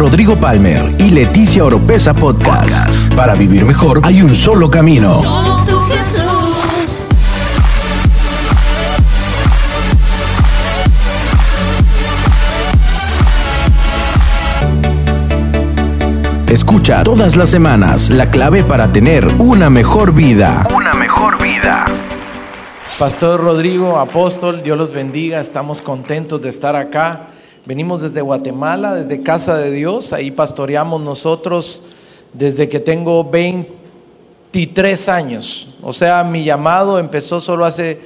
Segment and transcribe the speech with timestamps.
[0.00, 2.88] Rodrigo Palmer y Leticia Oropesa Podcast.
[3.14, 5.22] Para vivir mejor hay un solo camino.
[5.22, 7.02] Solo tú, Jesús.
[16.48, 20.66] Escucha todas las semanas la clave para tener una mejor vida.
[20.74, 21.84] Una mejor vida.
[22.98, 27.26] Pastor Rodrigo, apóstol, Dios los bendiga, estamos contentos de estar acá.
[27.70, 31.82] Venimos desde Guatemala, desde Casa de Dios, ahí pastoreamos nosotros
[32.32, 35.76] desde que tengo 23 años.
[35.80, 38.00] O sea, mi llamado empezó solo hace,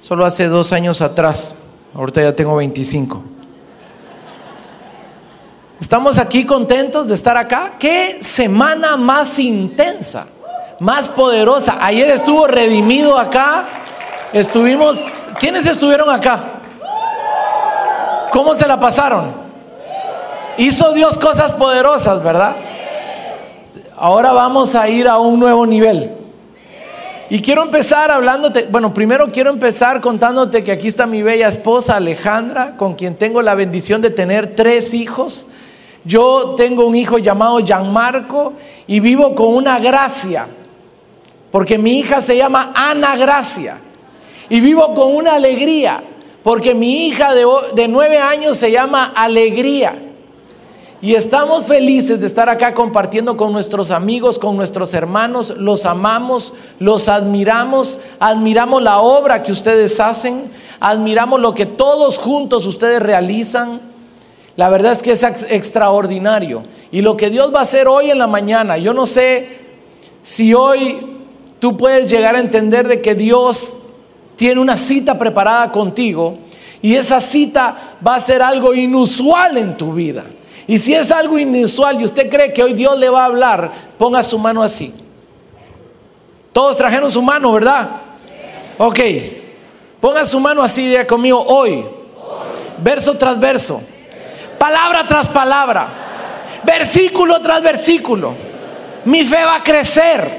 [0.00, 1.54] solo hace dos años atrás,
[1.92, 3.22] ahorita ya tengo 25.
[5.82, 7.74] Estamos aquí contentos de estar acá.
[7.78, 10.28] Qué semana más intensa,
[10.80, 11.76] más poderosa.
[11.82, 13.68] Ayer estuvo redimido acá.
[14.32, 15.04] Estuvimos,
[15.38, 16.57] ¿quiénes estuvieron acá?
[18.30, 19.32] ¿Cómo se la pasaron?
[20.56, 22.56] Hizo Dios cosas poderosas, ¿verdad?
[23.96, 26.14] Ahora vamos a ir a un nuevo nivel.
[27.30, 31.96] Y quiero empezar hablándote, bueno, primero quiero empezar contándote que aquí está mi bella esposa
[31.96, 35.46] Alejandra, con quien tengo la bendición de tener tres hijos.
[36.04, 38.54] Yo tengo un hijo llamado Gianmarco
[38.86, 40.48] y vivo con una gracia,
[41.50, 43.78] porque mi hija se llama Ana Gracia.
[44.48, 46.02] Y vivo con una alegría,
[46.48, 49.98] porque mi hija de, nueve años se llama Alegría.
[51.02, 55.52] Y estamos felices de estar acá compartiendo con nuestros amigos, con nuestros hermanos.
[55.58, 62.64] Los amamos, los admiramos, admiramos la obra que ustedes hacen, admiramos lo que todos juntos
[62.64, 63.82] ustedes realizan.
[64.56, 66.64] La verdad es que es ex- extraordinario.
[66.90, 69.48] Y lo que Dios va a hacer hoy en la mañana, yo no sé
[70.22, 70.96] si hoy
[71.58, 73.74] tú puedes llegar a entender de que Dios
[74.38, 76.38] tiene una cita preparada contigo
[76.80, 80.24] y esa cita va a ser algo inusual en tu vida.
[80.68, 83.72] Y si es algo inusual y usted cree que hoy Dios le va a hablar,
[83.98, 84.94] ponga su mano así.
[86.52, 87.90] Todos trajeron su mano, ¿verdad?
[88.78, 89.00] Ok.
[90.00, 91.84] Ponga su mano así, diga conmigo, hoy.
[92.78, 93.82] Verso tras verso.
[94.56, 95.88] Palabra tras palabra.
[96.62, 98.34] Versículo tras versículo.
[99.04, 100.30] Mi fe va a crecer.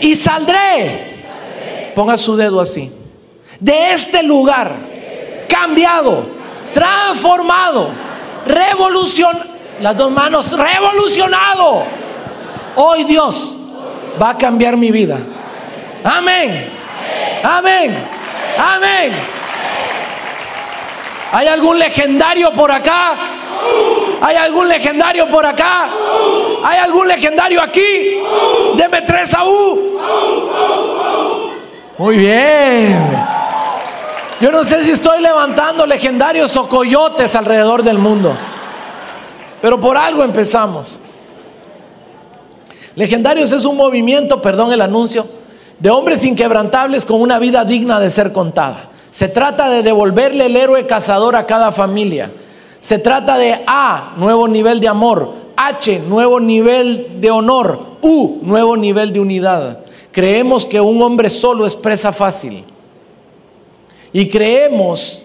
[0.00, 1.09] Y saldré.
[1.94, 2.90] Ponga su dedo así.
[3.58, 4.72] De este lugar.
[5.48, 6.26] Cambiado.
[6.72, 7.90] Transformado.
[8.46, 9.38] Revolución.
[9.80, 10.52] Las dos manos.
[10.52, 11.84] Revolucionado.
[12.76, 13.56] Hoy Dios
[14.20, 15.18] va a cambiar mi vida.
[16.04, 16.70] Amén.
[17.42, 17.96] Amén.
[18.58, 19.12] Amén.
[21.32, 23.14] ¿Hay algún legendario por acá?
[24.20, 25.88] ¿Hay algún legendario por acá?
[26.64, 28.18] ¿Hay algún legendario aquí?
[28.74, 29.90] Deme tres a U.
[32.00, 32.96] Muy bien.
[34.40, 38.34] Yo no sé si estoy levantando legendarios o coyotes alrededor del mundo.
[39.60, 40.98] Pero por algo empezamos.
[42.94, 45.26] Legendarios es un movimiento, perdón el anuncio,
[45.78, 48.88] de hombres inquebrantables con una vida digna de ser contada.
[49.10, 52.30] Se trata de devolverle el héroe cazador a cada familia.
[52.80, 55.34] Se trata de A, nuevo nivel de amor.
[55.54, 57.78] H, nuevo nivel de honor.
[58.00, 59.89] U, nuevo nivel de unidad.
[60.12, 62.64] Creemos que un hombre solo es presa fácil.
[64.12, 65.20] Y creemos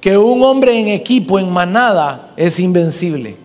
[0.00, 3.36] que un hombre en equipo, en manada, es invencible.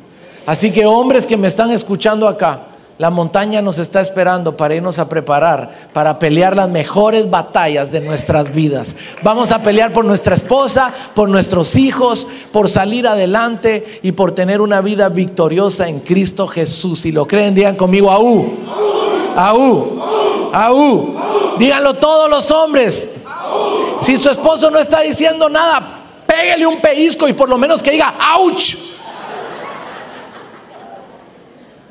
[0.45, 2.69] Así que hombres que me están escuchando acá,
[3.00, 8.01] la montaña nos está esperando para irnos a preparar, para pelear las mejores batallas de
[8.01, 8.94] nuestras vidas.
[9.23, 14.59] Vamos a pelear por nuestra esposa, por nuestros hijos, por salir adelante y por tener
[14.59, 17.00] una vida victoriosa en Cristo Jesús.
[17.00, 18.50] Si lo creen, digan conmigo, aú,
[19.38, 19.98] aú,
[20.53, 21.17] aú.
[21.57, 23.07] Díganlo todos los hombres.
[23.99, 25.81] Si su esposo no está diciendo nada,
[26.25, 28.75] pégale un pellizco y por lo menos que diga, ouch.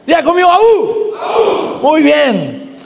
[0.06, 1.80] Diga conmigo, ¡au!
[1.82, 2.76] Muy bien.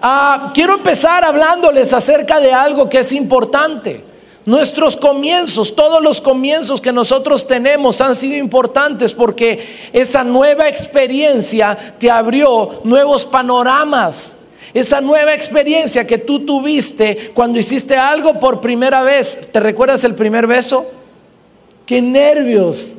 [0.00, 4.04] Ah, quiero empezar hablándoles acerca de algo que es importante.
[4.44, 11.78] Nuestros comienzos, todos los comienzos que nosotros tenemos han sido importantes porque esa nueva experiencia
[11.98, 14.38] te abrió nuevos panoramas.
[14.74, 19.50] Esa nueva experiencia que tú tuviste cuando hiciste algo por primera vez.
[19.52, 20.86] ¿Te recuerdas el primer beso?
[21.84, 22.94] ¡Qué nervios!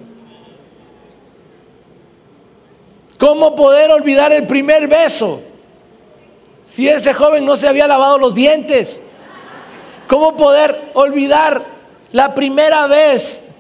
[3.17, 5.41] ¿Cómo poder olvidar el primer beso?
[6.63, 9.01] Si ese joven no se había lavado los dientes.
[10.07, 11.63] ¿Cómo poder olvidar
[12.11, 13.55] la primera vez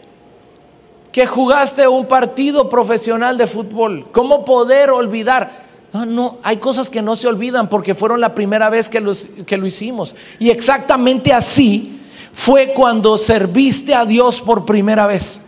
[1.11, 4.07] que jugaste un partido profesional de fútbol?
[4.11, 5.62] ¿Cómo poder olvidar?
[5.93, 9.29] No, no, hay cosas que no se olvidan porque fueron la primera vez que, los-
[9.45, 10.15] que lo hicimos.
[10.39, 11.99] Y exactamente así
[12.33, 15.39] fue cuando serviste a Dios por primera vez.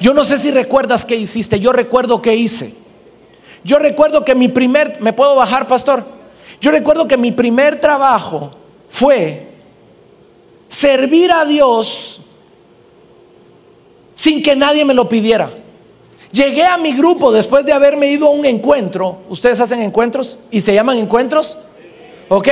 [0.00, 2.74] Yo no sé si recuerdas qué hiciste, yo recuerdo qué hice.
[3.64, 6.04] Yo recuerdo que mi primer, ¿me puedo bajar, pastor?
[6.60, 8.50] Yo recuerdo que mi primer trabajo
[8.88, 9.48] fue
[10.68, 12.20] servir a Dios
[14.14, 15.50] sin que nadie me lo pidiera.
[16.32, 19.22] Llegué a mi grupo después de haberme ido a un encuentro.
[19.28, 20.38] ¿Ustedes hacen encuentros?
[20.50, 21.56] ¿Y se llaman encuentros?
[22.28, 22.48] Ok,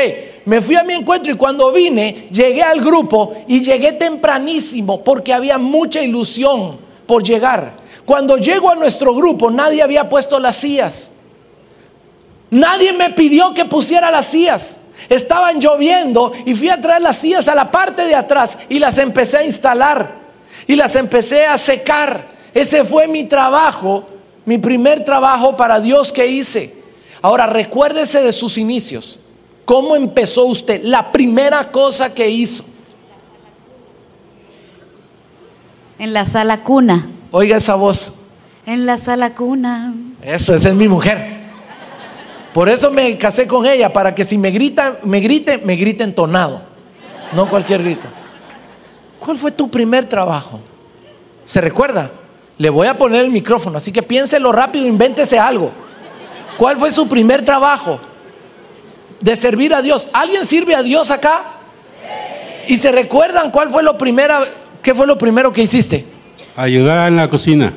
[0.47, 5.35] me fui a mi encuentro y cuando vine, llegué al grupo y llegué tempranísimo porque
[5.35, 7.75] había mucha ilusión por llegar.
[8.07, 11.11] Cuando llego a nuestro grupo, nadie había puesto las sillas.
[12.51, 14.79] Nadie me pidió que pusiera las sillas.
[15.09, 18.99] Estaban lloviendo y fui a traer las sillas a la parte de atrás y las
[18.99, 20.15] empecé a instalar
[20.67, 22.36] y las empecé a secar.
[22.57, 24.07] Ese fue mi trabajo,
[24.47, 26.75] mi primer trabajo para Dios que hice.
[27.21, 29.21] Ahora recuérdese de sus inicios.
[29.67, 30.83] ¿Cómo empezó usted?
[30.83, 32.65] La primera cosa que hizo.
[35.99, 37.11] En la sala cuna.
[37.31, 38.25] Oiga esa voz.
[38.65, 39.93] En la sala cuna.
[40.23, 41.37] Eso, esa es mi mujer.
[42.55, 46.05] Por eso me casé con ella, para que si me grita, me grite, me grite
[46.05, 46.63] entonado.
[47.35, 48.07] No cualquier grito.
[49.21, 50.59] ¿Cuál fue tu primer trabajo?
[51.45, 52.11] ¿Se recuerda?
[52.59, 55.73] Le voy a poner el micrófono, así que piénselo rápido, invéntese algo.
[56.57, 58.01] ¿Cuál fue su primer trabajo?
[59.21, 60.09] de servir a Dios.
[60.13, 61.43] ¿Alguien sirve a Dios acá?
[62.69, 64.35] ¿Y se recuerdan cuál fue lo primero,
[64.83, 66.05] qué fue lo primero que hiciste?
[66.57, 67.75] Ayudar en la cocina.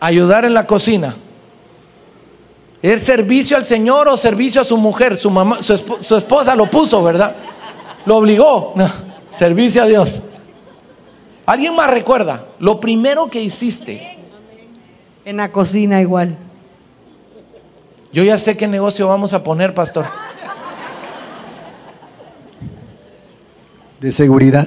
[0.00, 1.14] Ayudar en la cocina.
[2.80, 5.16] ¿Es servicio al Señor o servicio a su mujer?
[5.16, 7.36] Su, mamá, su, esposa lo puso, ¿verdad?
[8.06, 8.72] Lo obligó.
[8.74, 8.90] No,
[9.30, 10.20] servicio a Dios.
[11.52, 12.46] ¿Alguien más recuerda?
[12.60, 14.16] Lo primero que hiciste.
[15.26, 16.34] En la cocina igual.
[18.10, 20.06] Yo ya sé qué negocio vamos a poner, pastor.
[24.00, 24.66] de seguridad.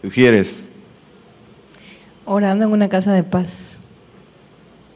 [0.00, 0.70] ¿Sugieres?
[2.24, 3.80] Orando en una casa de paz.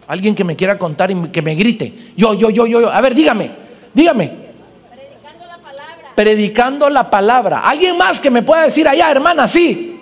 [0.06, 1.92] Alguien que me quiera contar y que me grite.
[2.16, 2.92] Yo, yo, yo, yo, yo.
[2.92, 3.50] A ver, dígame,
[3.92, 4.39] dígame.
[6.14, 7.60] Predicando la palabra.
[7.60, 10.00] Alguien más que me pueda decir allá, hermana, sí.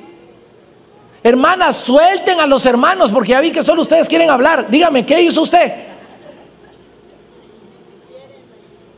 [1.22, 4.69] Hermanas, suelten a los hermanos porque ya vi que solo ustedes quieren hablar.
[4.70, 5.88] Dígame, ¿qué hizo usted?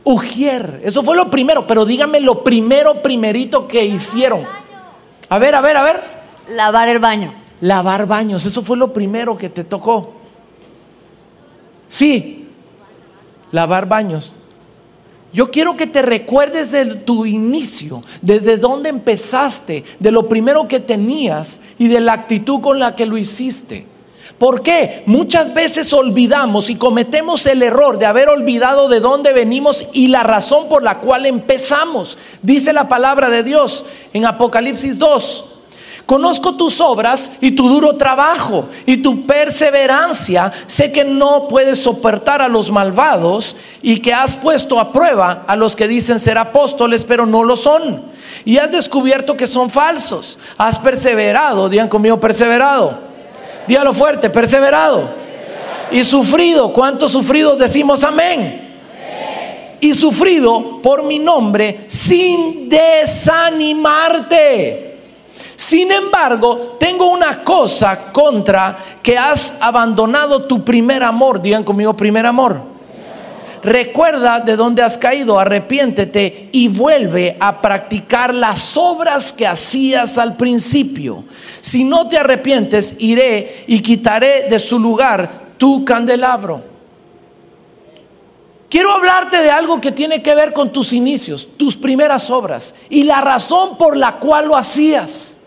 [0.03, 4.45] Ujier, eso fue lo primero, pero dígame lo primero, primerito que hicieron.
[5.29, 6.01] A ver, a ver, a ver.
[6.47, 7.33] Lavar el baño.
[7.61, 10.13] Lavar baños, eso fue lo primero que te tocó.
[11.87, 12.49] Sí,
[13.51, 14.39] lavar baños.
[15.33, 20.79] Yo quiero que te recuerdes de tu inicio, desde dónde empezaste, de lo primero que
[20.79, 23.85] tenías y de la actitud con la que lo hiciste.
[24.37, 25.03] ¿Por qué?
[25.05, 30.23] Muchas veces olvidamos y cometemos el error de haber olvidado de dónde venimos y la
[30.23, 32.17] razón por la cual empezamos.
[32.41, 35.50] Dice la palabra de Dios en Apocalipsis 2.
[36.05, 40.51] Conozco tus obras y tu duro trabajo y tu perseverancia.
[40.67, 45.55] Sé que no puedes soportar a los malvados y que has puesto a prueba a
[45.55, 48.11] los que dicen ser apóstoles, pero no lo son.
[48.45, 50.39] Y has descubierto que son falsos.
[50.57, 53.11] Has perseverado, digan conmigo perseverado
[53.67, 55.09] Dígalo fuerte, perseverado.
[55.91, 56.73] Y sufrido.
[56.73, 58.69] ¿Cuántos sufridos decimos amén?
[59.79, 64.90] Y sufrido por mi nombre sin desanimarte.
[65.61, 71.39] Sin embargo, tengo una cosa contra que has abandonado tu primer amor.
[71.39, 72.63] Digan conmigo, primer amor.
[73.61, 80.35] Recuerda de dónde has caído, arrepiéntete y vuelve a practicar las obras que hacías al
[80.35, 81.25] principio.
[81.61, 86.63] Si no te arrepientes, iré y quitaré de su lugar tu candelabro.
[88.67, 93.03] Quiero hablarte de algo que tiene que ver con tus inicios, tus primeras obras y
[93.03, 95.37] la razón por la cual lo hacías.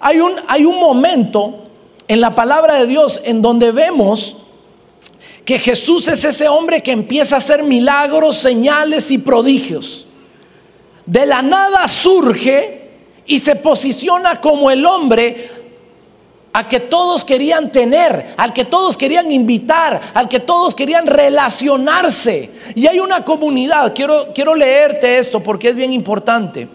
[0.00, 1.64] Hay un, hay un momento
[2.06, 4.36] en la palabra de Dios en donde vemos
[5.44, 10.06] que Jesús es ese hombre que empieza a hacer milagros, señales y prodigios.
[11.06, 12.90] De la nada surge
[13.26, 15.50] y se posiciona como el hombre
[16.52, 22.50] a que todos querían tener, al que todos querían invitar, al que todos querían relacionarse.
[22.74, 26.68] Y hay una comunidad, quiero, quiero leerte esto porque es bien importante.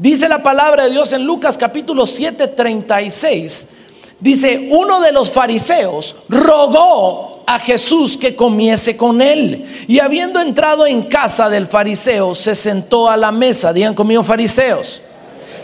[0.00, 3.66] Dice la palabra de Dios en Lucas capítulo 7, 36.
[4.18, 9.62] Dice, uno de los fariseos rogó a Jesús que comiese con él.
[9.88, 13.74] Y habiendo entrado en casa del fariseo, se sentó a la mesa.
[13.74, 15.02] Digan conmigo fariseos.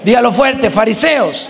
[0.05, 1.49] Dígalo fuerte, fariseos.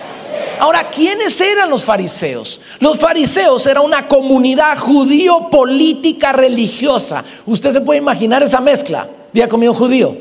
[0.61, 2.61] Ahora, ¿quiénes eran los fariseos?
[2.78, 7.25] Los fariseos era una comunidad judío política religiosa.
[7.47, 9.09] Usted se puede imaginar esa mezcla.
[9.33, 10.16] Diga conmigo judío.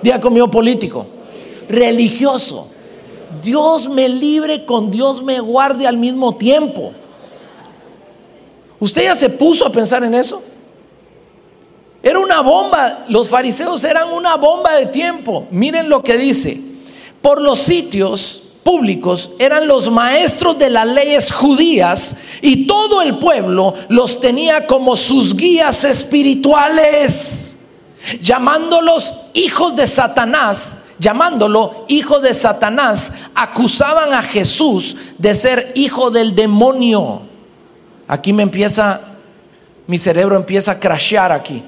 [0.00, 1.21] Diga conmigo político.
[1.68, 2.68] Religioso.
[3.42, 6.92] Dios me libre con Dios me guarde al mismo tiempo.
[8.78, 10.42] ¿Usted ya se puso a pensar en eso?
[12.02, 15.46] Era una bomba, los fariseos eran una bomba de tiempo.
[15.50, 16.60] Miren lo que dice.
[17.20, 23.74] Por los sitios públicos eran los maestros de las leyes judías y todo el pueblo
[23.88, 27.66] los tenía como sus guías espirituales,
[28.20, 36.34] llamándolos hijos de Satanás, llamándolo hijo de Satanás, acusaban a Jesús de ser hijo del
[36.34, 37.22] demonio.
[38.06, 39.00] Aquí me empieza,
[39.88, 41.62] mi cerebro empieza a crashear aquí.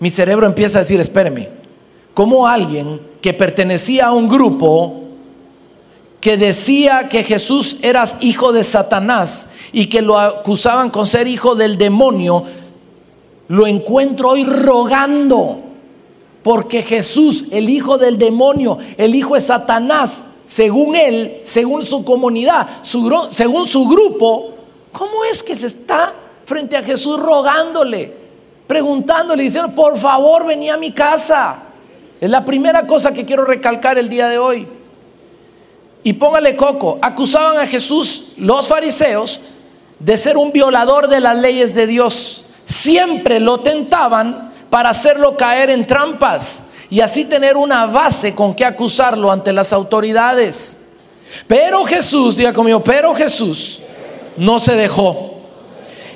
[0.00, 1.48] Mi cerebro empieza a decir, espéreme,
[2.12, 5.04] ¿cómo alguien que pertenecía a un grupo
[6.20, 11.54] que decía que Jesús era hijo de Satanás y que lo acusaban con ser hijo
[11.54, 12.44] del demonio,
[13.48, 15.60] lo encuentro hoy rogando,
[16.42, 22.68] porque Jesús, el hijo del demonio, el hijo de Satanás, según él, según su comunidad,
[22.82, 24.54] según su grupo,
[24.92, 26.12] ¿cómo es que se está
[26.44, 28.12] frente a Jesús rogándole,
[28.66, 31.62] preguntándole, diciendo, por favor, vení a mi casa?
[32.20, 34.66] Es la primera cosa que quiero recalcar el día de hoy.
[36.04, 39.40] Y póngale coco, acusaban a Jesús los fariseos
[40.00, 42.44] de ser un violador de las leyes de Dios.
[42.64, 48.64] Siempre lo tentaban para hacerlo caer en trampas y así tener una base con que
[48.64, 50.92] acusarlo ante las autoridades.
[51.46, 53.80] Pero Jesús, diga conmigo, pero Jesús
[54.38, 55.42] no se dejó.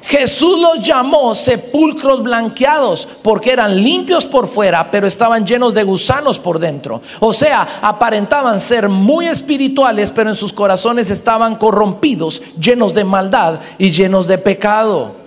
[0.04, 6.38] Jesús los llamó sepulcros blanqueados porque eran limpios por fuera, pero estaban llenos de gusanos
[6.38, 7.02] por dentro.
[7.20, 13.60] O sea, aparentaban ser muy espirituales, pero en sus corazones estaban corrompidos, llenos de maldad
[13.76, 15.25] y llenos de pecado.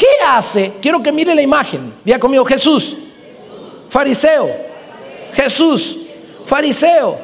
[0.00, 0.76] ¿Qué hace?
[0.80, 1.92] Quiero que mire la imagen.
[2.02, 2.96] Diga conmigo, Jesús,
[3.90, 4.48] fariseo,
[5.34, 5.98] Jesús,
[6.46, 7.18] fariseo.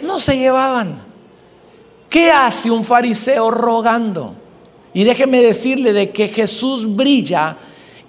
[0.00, 1.02] No se llevaban.
[2.08, 4.36] ¿Qué hace un fariseo rogando?
[4.94, 7.56] Y déjeme decirle de que Jesús brilla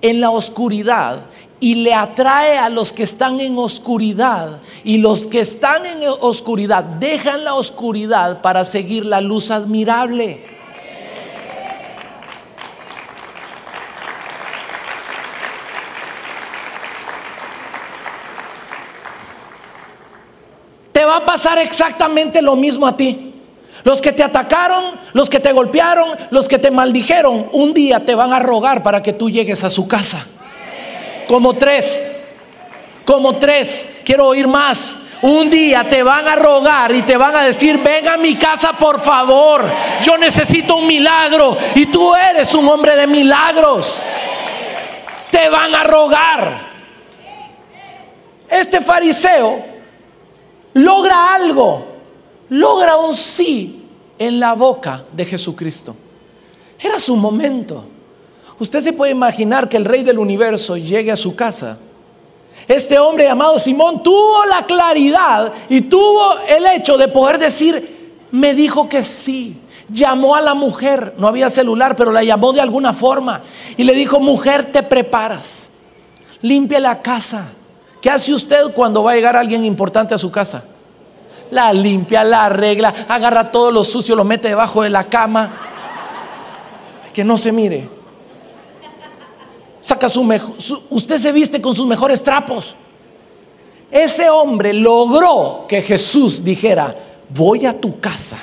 [0.04, 1.25] en la oscuridad
[1.60, 4.62] y le atrae a los que están en oscuridad.
[4.84, 10.61] Y los que están en oscuridad dejan la oscuridad para seguir la luz admirable.
[21.32, 23.34] Pasar exactamente lo mismo a ti.
[23.86, 28.16] Los que te atacaron, los que te golpearon, los que te maldijeron, un día te
[28.16, 30.26] van a rogar para que tú llegues a su casa.
[31.30, 32.02] Como tres,
[33.06, 34.98] como tres, quiero oír más.
[35.22, 38.74] Un día te van a rogar y te van a decir, ven a mi casa
[38.74, 39.64] por favor,
[40.04, 44.04] yo necesito un milagro y tú eres un hombre de milagros.
[45.30, 46.72] Te van a rogar.
[48.50, 49.71] Este fariseo
[50.74, 51.92] logra algo
[52.51, 53.86] logra un sí
[54.20, 55.96] en la boca de Jesucristo.
[56.80, 57.86] Era su momento.
[58.60, 61.78] Usted se puede imaginar que el rey del universo llegue a su casa.
[62.68, 68.54] Este hombre llamado Simón tuvo la claridad y tuvo el hecho de poder decir, me
[68.54, 69.58] dijo que sí.
[69.88, 73.44] Llamó a la mujer, no había celular, pero la llamó de alguna forma
[73.78, 75.70] y le dijo, mujer, te preparas,
[76.42, 77.46] limpia la casa.
[78.01, 80.63] ¿Qué hace usted cuando va a llegar alguien importante a su casa?
[81.51, 85.51] la limpia, la arregla, agarra todo lo sucio, lo mete debajo de la cama.
[87.13, 87.88] Que no se mire.
[89.81, 90.55] Saca su mejor,
[90.89, 92.75] usted se viste con sus mejores trapos.
[93.91, 96.96] Ese hombre logró que Jesús dijera,
[97.29, 98.38] voy a tu casa.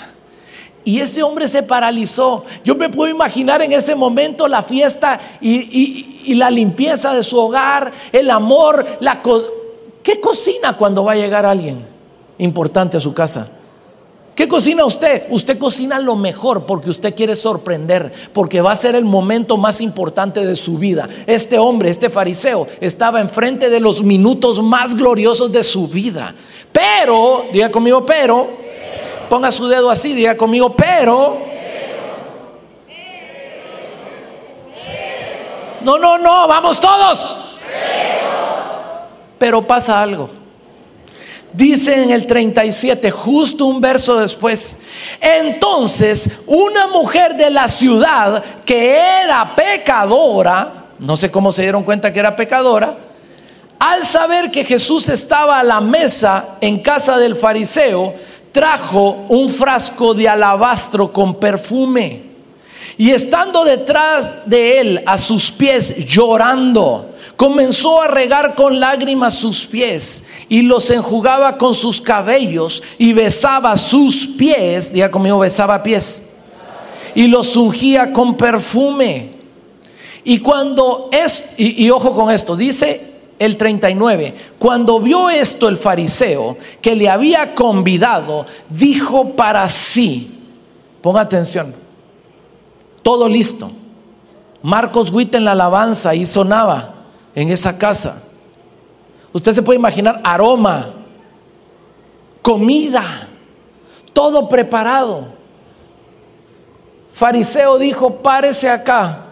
[0.88, 2.46] Y ese hombre se paralizó.
[2.64, 7.92] Yo me puedo imaginar en ese momento la fiesta y, la limpieza de su hogar,
[8.10, 9.20] el amor, la
[10.02, 11.84] ¿Qué cocina cuando va a llegar alguien?
[12.38, 13.48] importante a su casa.
[14.34, 15.24] ¿Qué cocina usted?
[15.28, 19.82] Usted cocina lo mejor porque usted quiere sorprender, porque va a ser el momento más
[19.82, 21.06] importante de su vida.
[21.26, 26.34] Este hombre, este fariseo, estaba enfrente de los minutos más gloriosos de su vida.
[26.72, 28.67] Pero, diga conmigo, pero,
[29.28, 31.38] ponga su dedo así, diga conmigo, pero.
[35.80, 37.44] No, no, no, vamos todos.
[39.38, 40.30] Pero pasa algo.
[41.52, 44.76] Dice en el 37, justo un verso después,
[45.20, 52.12] entonces una mujer de la ciudad que era pecadora, no sé cómo se dieron cuenta
[52.12, 52.98] que era pecadora,
[53.78, 58.14] al saber que Jesús estaba a la mesa en casa del fariseo,
[58.52, 62.28] trajo un frasco de alabastro con perfume.
[62.96, 69.64] Y estando detrás de él a sus pies llorando, comenzó a regar con lágrimas sus
[69.64, 76.34] pies y los enjugaba con sus cabellos y besaba sus pies, diga conmigo, besaba pies,
[77.14, 79.30] y los ungía con perfume.
[80.24, 83.07] Y cuando es, y, y ojo con esto, dice
[83.38, 90.44] el 39, cuando vio esto el fariseo que le había convidado, dijo para sí,
[91.00, 91.74] ponga atención,
[93.02, 93.70] todo listo.
[94.62, 96.94] Marcos Witt en la alabanza y sonaba
[97.34, 98.24] en esa casa.
[99.32, 100.90] Usted se puede imaginar aroma,
[102.42, 103.28] comida,
[104.12, 105.28] todo preparado.
[107.12, 109.24] Fariseo dijo, párese acá.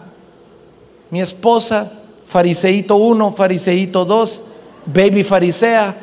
[1.09, 1.91] Mi esposa,
[2.37, 4.43] fariseíto 1, fariseíto 2,
[4.85, 5.97] baby farisea.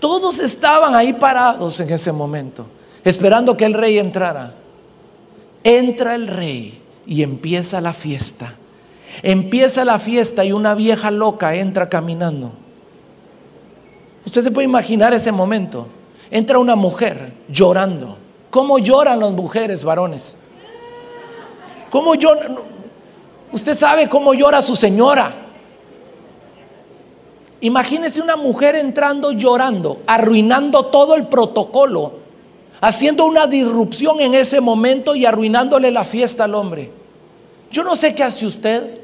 [0.00, 2.66] Todos estaban ahí parados en ese momento,
[3.04, 4.54] esperando que el rey entrara.
[5.62, 8.56] Entra el rey y empieza la fiesta.
[9.22, 12.50] Empieza la fiesta y una vieja loca entra caminando.
[14.26, 15.86] Usted se puede imaginar ese momento.
[16.32, 18.18] Entra una mujer llorando.
[18.50, 20.36] ¿Cómo lloran las mujeres, varones?
[21.90, 22.56] ¿Cómo lloran?
[23.52, 25.34] Usted sabe cómo llora su señora.
[27.60, 32.12] Imagínese una mujer entrando llorando, arruinando todo el protocolo,
[32.80, 36.92] haciendo una disrupción en ese momento y arruinándole la fiesta al hombre.
[37.70, 39.00] Yo no sé qué hace usted.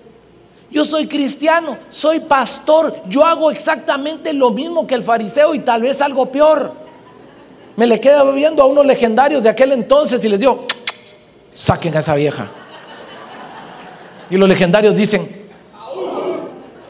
[0.70, 5.82] Yo soy cristiano, soy pastor, yo hago exactamente lo mismo que el fariseo y tal
[5.82, 6.72] vez algo peor.
[7.76, 10.66] Me le queda viendo a unos legendarios de aquel entonces y les digo,
[11.52, 12.48] saquen a esa vieja.
[14.30, 15.28] Y los legendarios dicen,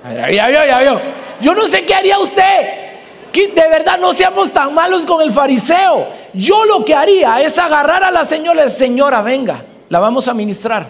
[0.04, 1.00] ya vio, ya vio.
[1.40, 2.84] Yo no sé qué haría usted.
[3.32, 6.06] Que de verdad no seamos tan malos con el fariseo.
[6.32, 10.86] Yo lo que haría es agarrar a la señora señora, venga, la vamos a ministrar,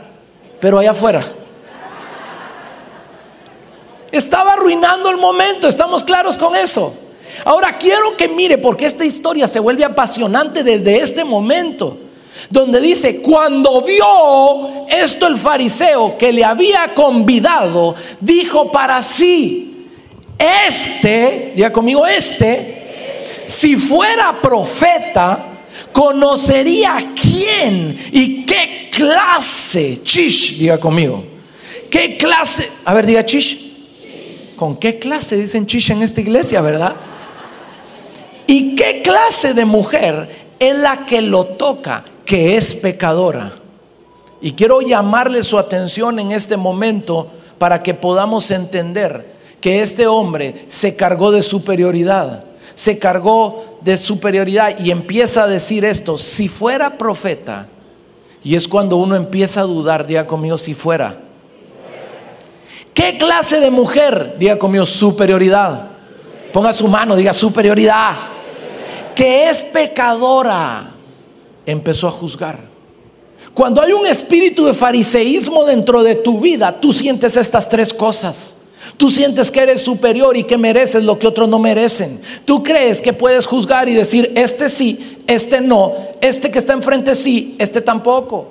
[0.60, 1.22] pero allá afuera.
[4.12, 6.94] Estaba arruinando el momento, estamos claros con eso.
[7.44, 11.98] Ahora quiero que mire, porque esta historia se vuelve apasionante desde este momento,
[12.50, 19.88] donde dice, cuando vio esto el fariseo que le había convidado, dijo para sí,
[20.38, 25.46] este, ya conmigo, este, si fuera profeta,
[25.92, 31.24] conocería quién y qué clase, chish, diga conmigo,
[31.90, 33.72] qué clase, a ver, diga chish,
[34.56, 36.94] ¿con qué clase dicen chish en esta iglesia, verdad?
[38.46, 43.52] ¿Y qué clase de mujer es la que lo toca, que es pecadora?
[44.40, 50.66] Y quiero llamarle su atención en este momento para que podamos entender que este hombre
[50.68, 56.98] se cargó de superioridad, se cargó de superioridad y empieza a decir esto, si fuera
[56.98, 57.68] profeta,
[58.42, 61.18] y es cuando uno empieza a dudar, diga conmigo, si fuera.
[62.92, 65.88] ¿Qué clase de mujer, diga conmigo, superioridad?
[66.52, 68.34] Ponga su mano, diga superioridad
[69.14, 70.93] que es pecadora,
[71.66, 72.74] empezó a juzgar.
[73.54, 78.56] Cuando hay un espíritu de fariseísmo dentro de tu vida, tú sientes estas tres cosas.
[78.96, 82.20] Tú sientes que eres superior y que mereces lo que otros no merecen.
[82.44, 87.14] Tú crees que puedes juzgar y decir, este sí, este no, este que está enfrente
[87.14, 88.48] sí, este tampoco.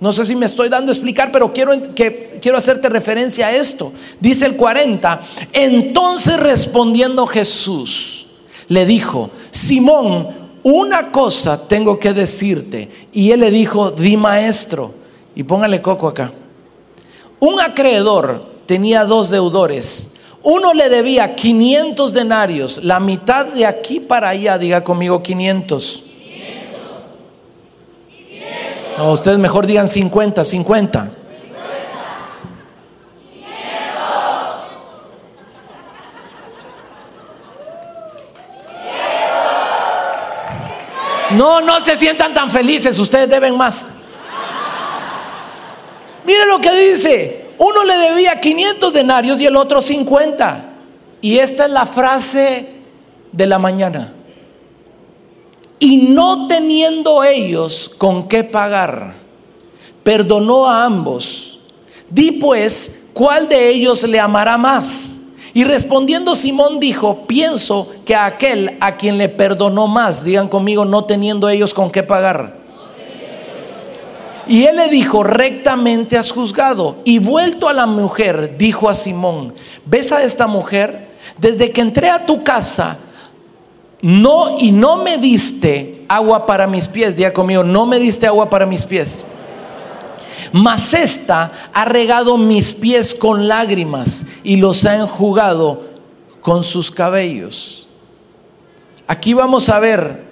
[0.00, 3.54] No sé si me estoy dando a explicar, pero quiero, que, quiero hacerte referencia a
[3.54, 3.92] esto.
[4.20, 5.20] Dice el 40,
[5.52, 8.26] entonces respondiendo Jesús,
[8.68, 12.88] le dijo, Simón, una cosa tengo que decirte.
[13.12, 14.92] Y él le dijo, di maestro.
[15.36, 16.32] Y póngale coco acá.
[17.40, 20.14] Un acreedor tenía dos deudores.
[20.42, 26.02] Uno le debía 500 denarios, la mitad de aquí para allá, diga conmigo 500.
[28.98, 31.10] No, ustedes mejor digan 50, 50.
[41.36, 43.84] No, no se sientan tan felices, ustedes deben más.
[46.24, 50.72] Miren lo que dice, uno le debía 500 denarios y el otro 50.
[51.20, 52.68] Y esta es la frase
[53.32, 54.12] de la mañana.
[55.78, 59.14] Y no teniendo ellos con qué pagar,
[60.02, 61.60] perdonó a ambos.
[62.08, 65.23] Di pues, ¿cuál de ellos le amará más?
[65.54, 70.84] Y respondiendo Simón dijo, pienso que a aquel a quien le perdonó más, digan conmigo,
[70.84, 72.56] no teniendo ellos con qué pagar.
[74.48, 76.96] Y él le dijo, rectamente has juzgado.
[77.04, 79.54] Y vuelto a la mujer, dijo a Simón,
[79.86, 81.08] ¿ves a esta mujer?
[81.38, 82.98] Desde que entré a tu casa,
[84.02, 88.50] no y no me diste agua para mis pies, diga conmigo, no me diste agua
[88.50, 89.24] para mis pies
[90.54, 95.82] mas esta ha regado mis pies con lágrimas y los ha enjugado
[96.42, 97.88] con sus cabellos.
[99.08, 100.28] Aquí vamos a ver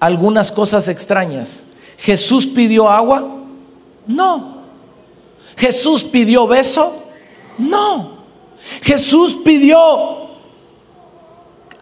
[0.00, 1.66] algunas cosas extrañas.
[1.98, 3.24] ¿Jesús pidió agua?
[4.08, 4.64] No.
[5.56, 7.04] ¿Jesús pidió beso?
[7.56, 8.24] No.
[8.82, 10.30] ¿Jesús pidió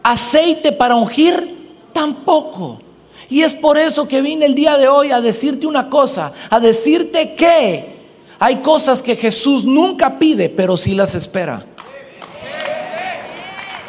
[0.02, 1.72] aceite para ungir?
[1.94, 2.80] Tampoco.
[3.30, 6.60] Y es por eso que vine el día de hoy a decirte una cosa, a
[6.60, 7.96] decirte que
[8.38, 11.62] hay cosas que Jesús nunca pide, pero sí las espera.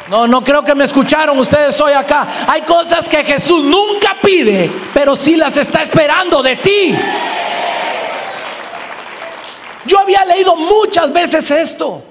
[0.08, 2.26] No, no creo que me escucharon ustedes hoy acá.
[2.48, 6.94] Hay cosas que Jesús nunca pide, pero sí las está esperando de ti.
[9.86, 12.02] Yo había leído muchas veces esto.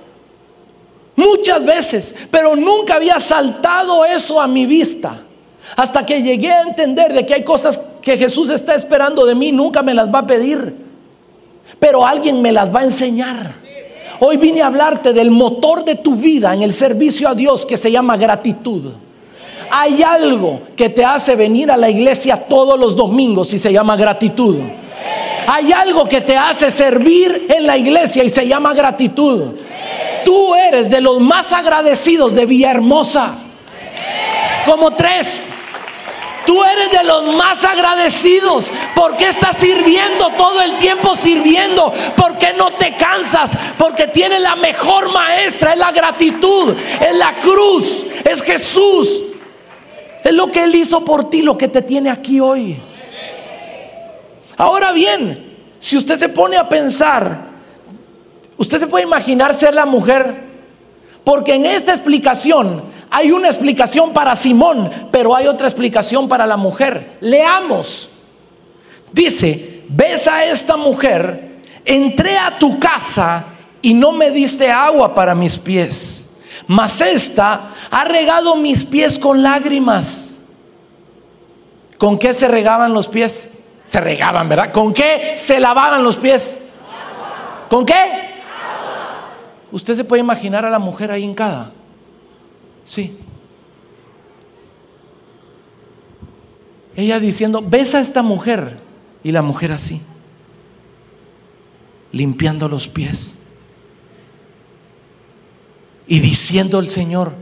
[1.15, 5.19] Muchas veces, pero nunca había saltado eso a mi vista.
[5.75, 9.51] Hasta que llegué a entender de que hay cosas que Jesús está esperando de mí,
[9.51, 10.75] nunca me las va a pedir.
[11.79, 13.53] Pero alguien me las va a enseñar.
[14.19, 17.77] Hoy vine a hablarte del motor de tu vida en el servicio a Dios que
[17.77, 18.91] se llama gratitud.
[19.71, 23.95] Hay algo que te hace venir a la iglesia todos los domingos y se llama
[23.95, 24.57] gratitud.
[25.47, 29.55] Hay algo que te hace servir en la iglesia y se llama gratitud.
[30.25, 33.35] Tú eres de los más agradecidos de Villahermosa.
[34.65, 35.41] Como tres.
[36.49, 38.71] Tú eres de los más agradecidos.
[38.95, 41.93] porque estás sirviendo todo el tiempo sirviendo?
[42.17, 43.55] porque no te cansas?
[43.77, 46.73] Porque tienes la mejor maestra, es la gratitud,
[47.07, 49.25] es la cruz, es Jesús.
[50.23, 52.81] Es lo que Él hizo por ti, lo que te tiene aquí hoy.
[54.57, 57.41] Ahora bien, si usted se pone a pensar,
[58.57, 60.45] usted se puede imaginar ser la mujer,
[61.23, 66.57] porque en esta explicación hay una explicación para Simón, pero hay otra explicación para la
[66.57, 67.17] mujer.
[67.21, 68.09] Leamos.
[69.11, 73.45] Dice, ves a esta mujer, entré a tu casa
[73.81, 79.41] y no me diste agua para mis pies, mas esta ha regado mis pies con
[79.41, 80.35] lágrimas.
[81.97, 83.49] ¿Con qué se regaban los pies?
[83.85, 84.71] Se regaban, ¿verdad?
[84.71, 86.57] ¿Con qué se lavaban los pies?
[87.69, 88.29] ¿Con qué?
[89.71, 91.71] Usted se puede imaginar a la mujer ahí hincada.
[92.89, 93.19] Sí.
[96.95, 98.79] Ella diciendo, ves a esta mujer.
[99.23, 100.01] Y la mujer así,
[102.11, 103.35] limpiando los pies.
[106.07, 107.33] Y diciendo el Señor,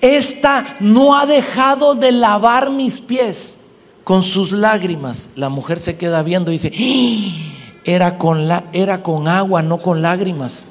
[0.00, 3.70] esta no ha dejado de lavar mis pies
[4.04, 5.30] con sus lágrimas.
[5.34, 7.80] La mujer se queda viendo y dice, ¡Ah!
[7.84, 10.66] era con, la, era con agua, no con lágrimas.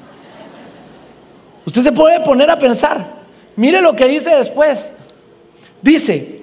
[1.66, 3.23] Usted se puede poner a pensar.
[3.56, 4.92] Mire lo que dice después.
[5.82, 6.42] Dice,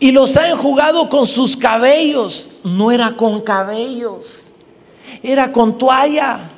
[0.00, 2.50] y los ha enjugado con sus cabellos.
[2.62, 4.50] No era con cabellos,
[5.22, 6.50] era con toalla.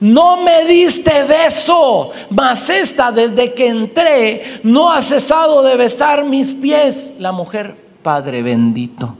[0.00, 6.54] No me diste beso, mas esta desde que entré no ha cesado de besar mis
[6.54, 7.14] pies.
[7.18, 9.14] La mujer, Padre bendito,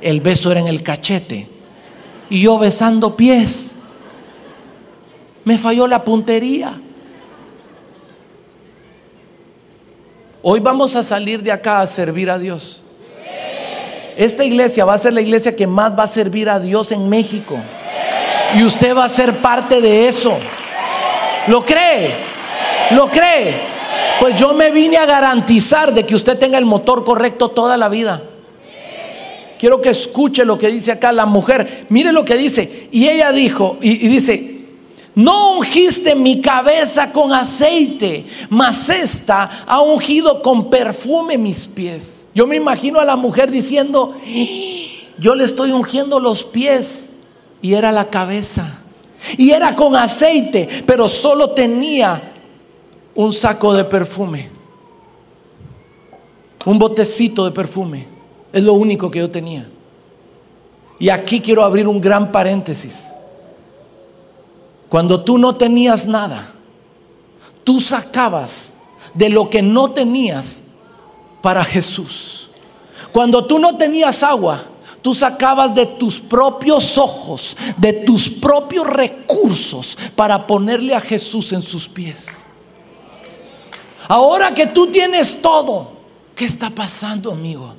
[0.00, 1.46] el beso era en el cachete
[2.30, 3.72] y yo besando pies.
[5.44, 6.80] Me falló la puntería.
[10.42, 12.82] Hoy vamos a salir de acá a servir a Dios.
[14.16, 17.08] Esta iglesia va a ser la iglesia que más va a servir a Dios en
[17.08, 17.56] México.
[18.56, 20.36] Y usted va a ser parte de eso.
[21.48, 22.14] ¿Lo cree?
[22.90, 23.54] ¿Lo cree?
[24.20, 27.88] Pues yo me vine a garantizar de que usted tenga el motor correcto toda la
[27.88, 28.22] vida.
[29.58, 31.86] Quiero que escuche lo que dice acá la mujer.
[31.88, 32.88] Mire lo que dice.
[32.92, 34.57] Y ella dijo, y, dice,
[35.18, 42.24] no ungiste mi cabeza con aceite, mas esta ha ungido con perfume mis pies.
[42.36, 44.14] Yo me imagino a la mujer diciendo,
[45.18, 47.14] yo le estoy ungiendo los pies
[47.60, 48.80] y era la cabeza.
[49.36, 52.34] Y era con aceite, pero solo tenía
[53.16, 54.48] un saco de perfume.
[56.64, 58.06] Un botecito de perfume.
[58.52, 59.68] Es lo único que yo tenía.
[61.00, 63.10] Y aquí quiero abrir un gran paréntesis.
[64.88, 66.50] Cuando tú no tenías nada,
[67.64, 68.74] tú sacabas
[69.14, 70.62] de lo que no tenías
[71.42, 72.48] para Jesús.
[73.12, 74.64] Cuando tú no tenías agua,
[75.02, 81.62] tú sacabas de tus propios ojos, de tus propios recursos para ponerle a Jesús en
[81.62, 82.44] sus pies.
[84.08, 85.92] Ahora que tú tienes todo,
[86.34, 87.74] ¿qué está pasando, amigo?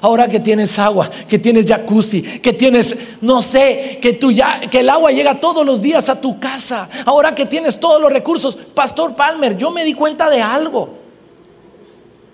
[0.00, 4.88] Ahora que tienes agua, que tienes jacuzzi, que tienes, no sé, que ya, que el
[4.88, 6.88] agua llega todos los días a tu casa.
[7.04, 10.98] Ahora que tienes todos los recursos, Pastor Palmer, yo me di cuenta de algo.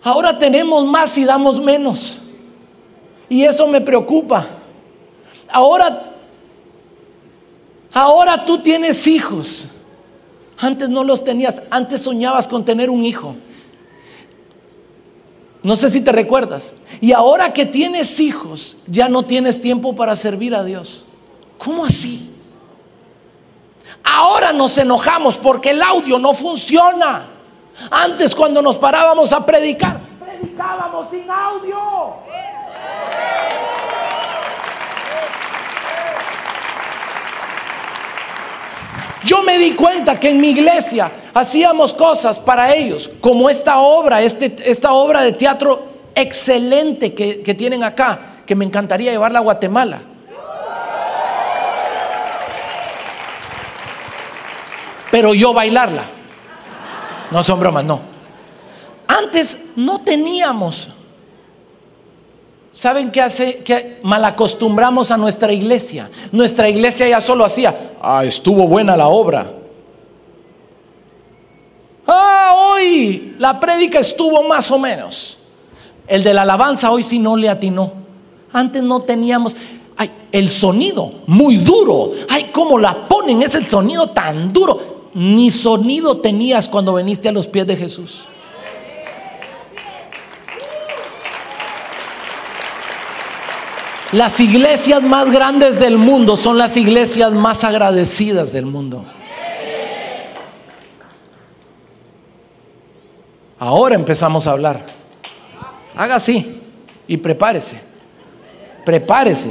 [0.03, 2.19] Ahora tenemos más y damos menos.
[3.29, 4.47] Y eso me preocupa.
[5.51, 6.09] Ahora
[7.93, 9.67] Ahora tú tienes hijos.
[10.59, 11.63] Antes no los tenías.
[11.71, 13.37] Antes soñabas con tener un hijo.
[15.63, 16.75] No sé si te recuerdas.
[17.01, 21.07] Y ahora que tienes hijos, ya no tienes tiempo para servir a Dios.
[21.59, 22.33] ¿Cómo así?
[24.05, 27.29] Ahora nos enojamos porque el audio no funciona.
[27.91, 31.79] Antes cuando nos parábamos a predicar, predicábamos sin audio.
[39.25, 44.23] Yo me di cuenta que en mi iglesia hacíamos cosas para ellos, como esta obra,
[44.23, 49.43] este, esta obra de teatro excelente que, que tienen acá, que me encantaría llevarla a
[49.43, 50.01] Guatemala.
[55.11, 56.05] Pero yo bailarla.
[57.31, 58.01] No son bromas, no.
[59.07, 60.91] Antes no teníamos.
[62.71, 63.59] ¿Saben qué hace?
[63.59, 66.11] Que malacostumbramos a nuestra iglesia.
[66.31, 69.53] Nuestra iglesia ya solo hacía, ah, estuvo buena la obra.
[72.07, 75.39] Ah, hoy la prédica estuvo más o menos.
[76.07, 77.93] El de la alabanza hoy sí no le atinó.
[78.53, 79.55] Antes no teníamos,
[79.97, 82.13] ay, el sonido muy duro.
[82.29, 87.33] Ay, cómo la ponen, es el sonido tan duro ni sonido tenías cuando viniste a
[87.33, 88.21] los pies de Jesús.
[94.13, 99.05] Las iglesias más grandes del mundo son las iglesias más agradecidas del mundo.
[103.59, 104.87] Ahora empezamos a hablar.
[105.95, 106.59] Haga así
[107.07, 107.81] y prepárese.
[108.87, 109.51] Prepárese.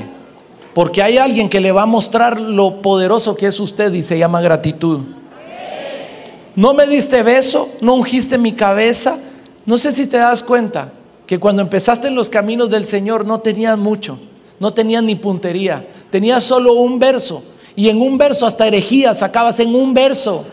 [0.74, 4.18] Porque hay alguien que le va a mostrar lo poderoso que es usted y se
[4.18, 5.02] llama gratitud.
[6.56, 9.20] No me diste beso, no ungiste mi cabeza.
[9.68, 10.94] No sé si te das cuenta
[11.28, 14.18] que cuando empezaste en los caminos del Señor no tenías mucho,
[14.60, 17.44] no tenías ni puntería, tenías solo un verso.
[17.76, 20.46] Y en un verso hasta herejía sacabas en un verso.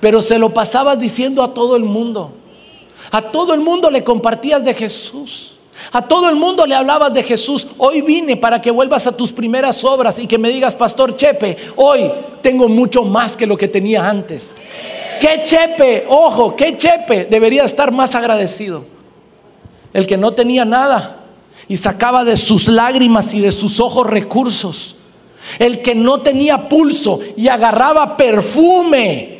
[0.00, 2.32] Pero se lo pasabas diciendo a todo el mundo.
[3.10, 5.56] A todo el mundo le compartías de Jesús.
[5.92, 7.68] A todo el mundo le hablabas de Jesús.
[7.76, 11.56] Hoy vine para que vuelvas a tus primeras obras y que me digas, Pastor Chepe,
[11.76, 14.54] hoy tengo mucho más que lo que tenía antes.
[15.20, 16.06] ¿Qué Chepe?
[16.08, 17.26] Ojo, ¿qué Chepe?
[17.26, 18.84] Debería estar más agradecido.
[19.92, 21.23] El que no tenía nada
[21.68, 24.96] y sacaba de sus lágrimas y de sus ojos recursos.
[25.58, 29.34] El que no tenía pulso y agarraba perfume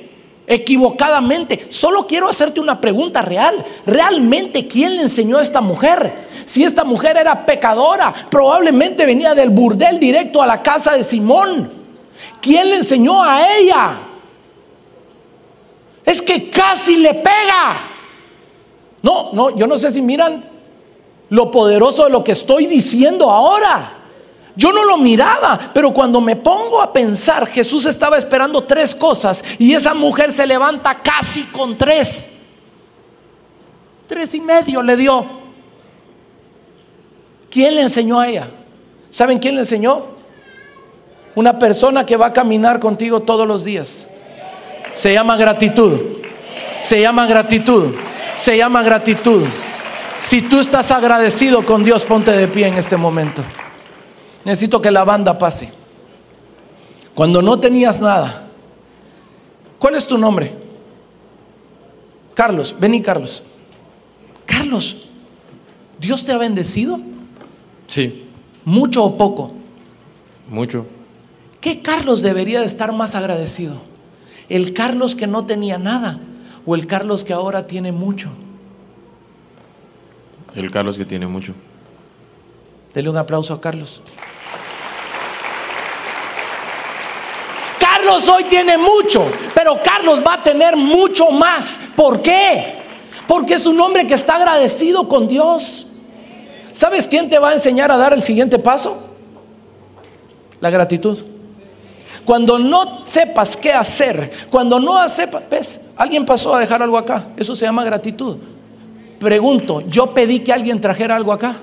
[0.46, 1.66] equivocadamente.
[1.70, 3.64] Solo quiero hacerte una pregunta real.
[3.86, 6.24] ¿Realmente quién le enseñó a esta mujer?
[6.44, 11.70] Si esta mujer era pecadora, probablemente venía del burdel directo a la casa de Simón.
[12.40, 13.98] ¿Quién le enseñó a ella?
[16.04, 17.90] Es que casi le pega.
[19.02, 20.53] No, no, yo no sé si miran
[21.30, 23.98] lo poderoso de lo que estoy diciendo ahora.
[24.56, 29.42] Yo no lo miraba, pero cuando me pongo a pensar, Jesús estaba esperando tres cosas
[29.58, 32.28] y esa mujer se levanta casi con tres.
[34.06, 35.26] Tres y medio le dio.
[37.50, 38.48] ¿Quién le enseñó a ella?
[39.10, 40.06] ¿Saben quién le enseñó?
[41.34, 44.06] Una persona que va a caminar contigo todos los días.
[44.92, 45.98] Se llama gratitud.
[46.80, 47.94] Se llama gratitud.
[48.36, 49.44] Se llama gratitud.
[50.18, 53.42] Si tú estás agradecido con Dios, ponte de pie en este momento.
[54.44, 55.72] Necesito que la banda pase.
[57.14, 58.48] Cuando no tenías nada.
[59.78, 60.54] ¿Cuál es tu nombre?
[62.34, 63.42] Carlos, vení Carlos.
[64.46, 64.96] Carlos,
[65.98, 67.00] ¿Dios te ha bendecido?
[67.86, 68.24] Sí.
[68.64, 69.52] ¿Mucho o poco?
[70.48, 70.86] Mucho.
[71.60, 73.76] ¿Qué Carlos debería de estar más agradecido?
[74.48, 76.18] ¿El Carlos que no tenía nada
[76.66, 78.30] o el Carlos que ahora tiene mucho?
[80.54, 81.54] El Carlos que tiene mucho.
[82.92, 84.00] Dele un aplauso a Carlos.
[87.78, 91.78] Carlos hoy tiene mucho, pero Carlos va a tener mucho más.
[91.96, 92.74] ¿Por qué?
[93.26, 95.86] Porque es un hombre que está agradecido con Dios.
[96.72, 99.08] ¿Sabes quién te va a enseñar a dar el siguiente paso?
[100.60, 101.24] La gratitud.
[102.24, 105.80] Cuando no sepas qué hacer, cuando no sepas, ¿ves?
[105.96, 107.28] Alguien pasó a dejar algo acá.
[107.36, 108.36] Eso se llama gratitud.
[109.18, 111.56] Pregunto, ¿yo pedí que alguien trajera algo acá?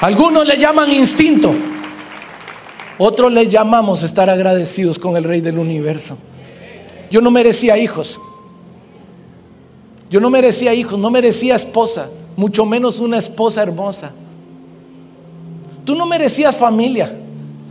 [0.00, 1.52] Algunos le llaman instinto,
[2.98, 6.16] otros le llamamos estar agradecidos con el Rey del Universo.
[7.10, 8.20] Yo no merecía hijos.
[10.08, 14.12] Yo no merecía hijos, no merecía esposa, mucho menos una esposa hermosa.
[15.84, 17.14] Tú no merecías familia.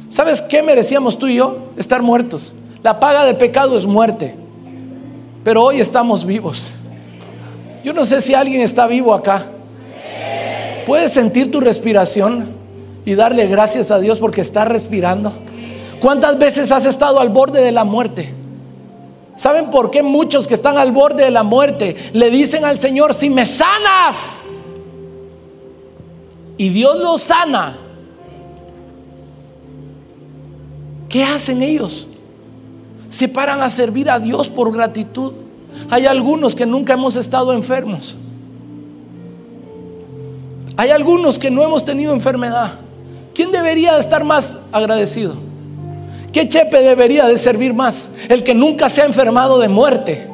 [0.10, 1.70] ¿Sabes qué merecíamos tú y yo?
[1.78, 2.56] Estar muertos.
[2.84, 4.36] La paga del pecado es muerte.
[5.44, 6.72] Pero hoy estamos vivos.
[7.84, 9.46] Yo no sé si alguien está vivo acá.
[10.86, 12.48] ¿Puedes sentir tu respiración
[13.06, 15.34] y darle gracias a Dios porque está respirando?
[16.02, 18.34] ¿Cuántas veces has estado al borde de la muerte?
[19.36, 23.14] ¿Saben por qué muchos que están al borde de la muerte le dicen al Señor,
[23.14, 24.42] si me sanas?
[26.58, 27.78] Y Dios los sana.
[31.10, 32.08] ¿Qué hacen ellos?
[33.10, 35.34] Se paran a servir a Dios por gratitud.
[35.90, 38.16] Hay algunos que nunca hemos estado enfermos.
[40.76, 42.74] Hay algunos que no hemos tenido enfermedad.
[43.34, 45.36] ¿Quién debería estar más agradecido?
[46.32, 48.10] ¿Qué chepe debería de servir más?
[48.30, 50.28] ¿El que nunca se ha enfermado de muerte?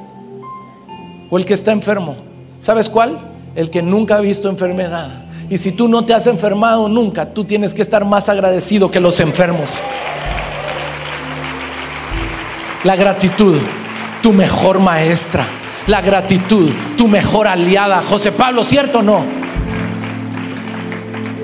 [1.30, 2.16] ¿O el que está enfermo?
[2.60, 3.20] ¿Sabes cuál?
[3.56, 5.26] El que nunca ha visto enfermedad.
[5.50, 9.00] Y si tú no te has enfermado nunca, tú tienes que estar más agradecido que
[9.00, 9.70] los enfermos.
[12.84, 13.56] La gratitud,
[14.22, 15.48] tu mejor maestra.
[15.88, 18.02] La gratitud, tu mejor aliada.
[18.02, 19.24] José Pablo, ¿cierto o no?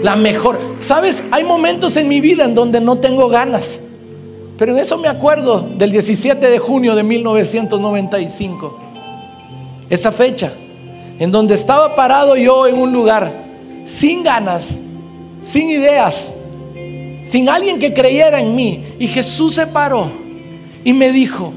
[0.04, 0.60] La mejor.
[0.80, 1.23] ¿Sabes?
[1.32, 3.80] Hay momentos en mi vida en donde no tengo ganas.
[4.58, 8.80] Pero en eso me acuerdo del 17 de junio de 1995.
[9.89, 10.52] Esa fecha,
[11.19, 13.32] en donde estaba parado yo en un lugar,
[13.86, 14.82] sin ganas,
[15.41, 16.34] sin ideas,
[17.23, 18.84] sin alguien que creyera en mí.
[18.99, 20.28] Y Jesús se paró
[20.83, 21.53] y me dijo,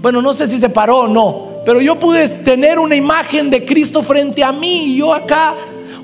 [0.00, 3.64] bueno, no sé si se paró o no, pero yo pude tener una imagen de
[3.64, 5.54] Cristo frente a mí y yo acá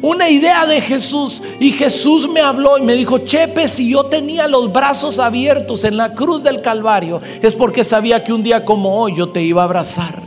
[0.03, 1.43] una idea de Jesús.
[1.59, 5.97] Y Jesús me habló y me dijo, Chepe, si yo tenía los brazos abiertos en
[5.97, 9.63] la cruz del Calvario, es porque sabía que un día como hoy yo te iba
[9.63, 10.23] a abrazar.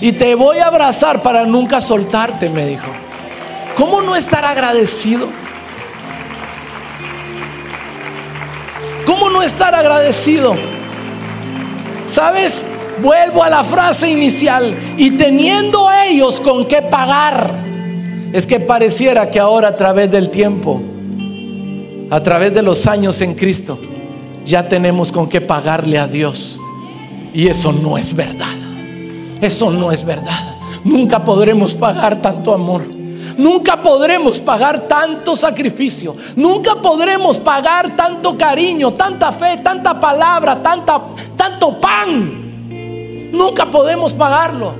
[0.00, 2.86] Y te voy a abrazar para nunca soltarte, me dijo.
[3.76, 5.28] ¿Cómo no estar agradecido?
[9.04, 10.54] ¿Cómo no estar agradecido?
[12.10, 12.64] ¿Sabes?
[13.00, 14.74] Vuelvo a la frase inicial.
[14.96, 17.54] Y teniendo ellos con qué pagar,
[18.32, 20.82] es que pareciera que ahora a través del tiempo,
[22.10, 23.78] a través de los años en Cristo,
[24.44, 26.58] ya tenemos con qué pagarle a Dios.
[27.32, 28.56] Y eso no es verdad.
[29.40, 30.56] Eso no es verdad.
[30.82, 32.99] Nunca podremos pagar tanto amor.
[33.36, 36.16] Nunca podremos pagar tanto sacrificio.
[36.36, 41.00] Nunca podremos pagar tanto cariño, tanta fe, tanta palabra, tanta,
[41.36, 43.30] tanto pan.
[43.32, 44.74] Nunca podemos pagarlo.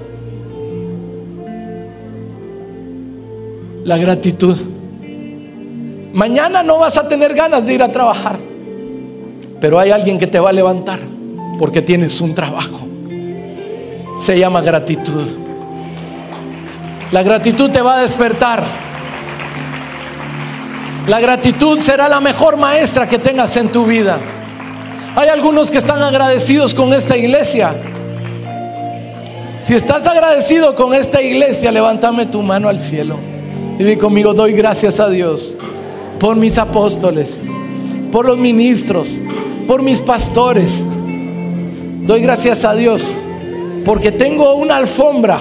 [3.85, 4.57] La gratitud.
[6.13, 8.39] Mañana no vas a tener ganas de ir a trabajar,
[9.61, 10.99] pero hay alguien que te va a levantar
[11.59, 12.81] porque tienes un trabajo.
[14.19, 15.50] Se llama gratitud.
[17.13, 18.63] La gratitud te va a despertar.
[21.09, 24.19] La gratitud será la mejor maestra que tengas en tu vida.
[25.17, 27.75] Hay algunos que están agradecidos con esta iglesia.
[29.59, 33.17] Si estás agradecido con esta iglesia, levántame tu mano al cielo.
[33.79, 35.57] Y di conmigo, doy gracias a Dios
[36.21, 37.41] por mis apóstoles,
[38.13, 39.17] por los ministros,
[39.67, 40.85] por mis pastores.
[42.03, 43.17] Doy gracias a Dios
[43.85, 45.41] porque tengo una alfombra,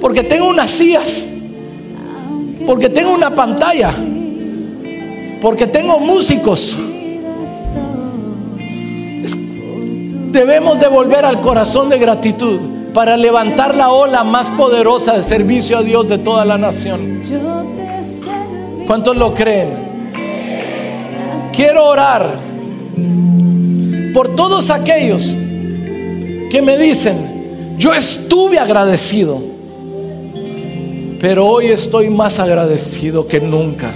[0.00, 1.28] porque tengo unas sillas,
[2.66, 3.94] porque tengo una pantalla,
[5.40, 6.78] porque tengo músicos.
[10.32, 12.60] Debemos devolver al corazón de gratitud
[12.92, 17.22] para levantar la ola más poderosa de servicio a Dios de toda la nación.
[18.86, 19.88] ¿Cuántos lo creen?
[21.54, 22.36] Quiero orar
[24.14, 25.36] por todos aquellos
[26.50, 29.40] que me dicen, yo estuve agradecido,
[31.20, 33.92] pero hoy estoy más agradecido que nunca.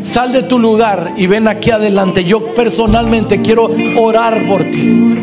[0.00, 2.24] Sal de tu lugar y ven aquí adelante.
[2.24, 5.18] Yo personalmente quiero orar por ti.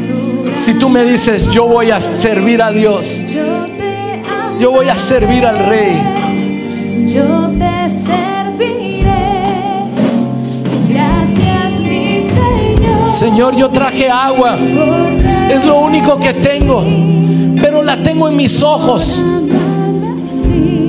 [0.58, 3.24] Si tú me dices, yo voy a servir a Dios,
[4.60, 7.06] yo voy a servir al Rey.
[7.08, 9.08] Yo te serviré.
[10.90, 13.10] Gracias, mi Señor.
[13.10, 14.58] Señor, yo traje agua.
[15.50, 16.84] Es lo único que tengo.
[17.60, 19.22] Pero la tengo en mis ojos.
[20.46, 20.85] Sí,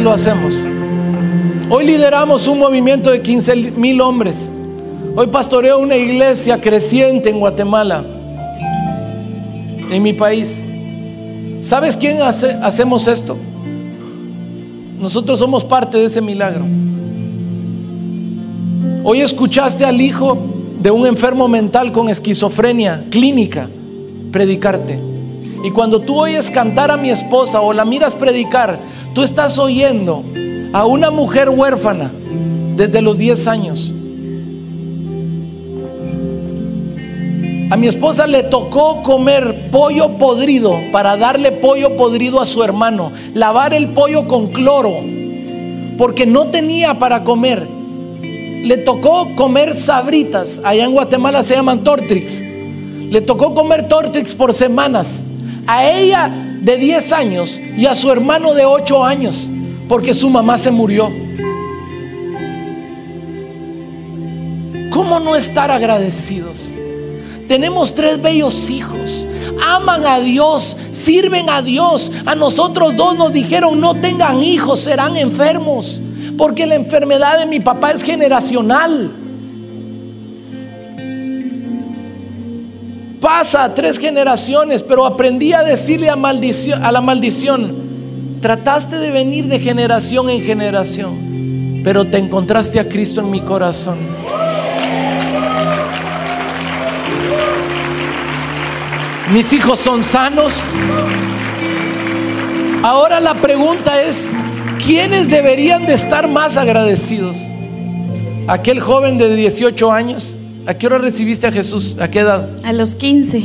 [0.00, 0.66] lo hacemos.
[1.68, 4.52] Hoy lideramos un movimiento de 15 mil hombres.
[5.16, 8.04] Hoy pastoreo una iglesia creciente en Guatemala,
[9.90, 10.64] en mi país.
[11.60, 13.36] ¿Sabes quién hace- hacemos esto?
[14.98, 16.64] Nosotros somos parte de ese milagro.
[19.04, 20.38] Hoy escuchaste al hijo
[20.80, 23.68] de un enfermo mental con esquizofrenia clínica
[24.30, 24.98] predicarte.
[25.64, 28.78] Y cuando tú oyes cantar a mi esposa o la miras predicar,
[29.14, 30.24] tú estás oyendo
[30.72, 32.10] a una mujer huérfana
[32.76, 33.94] desde los 10 años.
[37.70, 43.12] A mi esposa le tocó comer pollo podrido para darle pollo podrido a su hermano,
[43.32, 44.92] lavar el pollo con cloro,
[45.96, 47.66] porque no tenía para comer.
[48.62, 52.44] Le tocó comer sabritas, allá en Guatemala se llaman tortrix.
[53.10, 55.22] Le tocó comer tortrix por semanas.
[55.66, 56.30] A ella
[56.62, 59.50] de 10 años y a su hermano de 8 años,
[59.88, 61.12] porque su mamá se murió.
[64.90, 66.78] ¿Cómo no estar agradecidos?
[67.48, 69.26] Tenemos tres bellos hijos.
[69.66, 72.12] Aman a Dios, sirven a Dios.
[72.24, 76.00] A nosotros dos nos dijeron, no tengan hijos, serán enfermos.
[76.38, 79.21] Porque la enfermedad de mi papá es generacional.
[83.22, 89.60] Pasa tres generaciones, pero aprendí a decirle a, a la maldición, trataste de venir de
[89.60, 93.96] generación en generación, pero te encontraste a Cristo en mi corazón.
[99.32, 100.64] Mis hijos son sanos.
[102.82, 104.32] Ahora la pregunta es,
[104.84, 107.52] ¿quiénes deberían de estar más agradecidos?
[108.48, 111.96] Aquel joven de 18 años, ¿a qué hora recibiste a Jesús?
[112.00, 112.58] ¿A qué edad?
[112.64, 113.44] A los 15.